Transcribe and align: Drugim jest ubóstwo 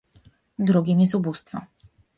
Drugim 0.59 0.99
jest 0.99 1.15
ubóstwo 1.15 1.61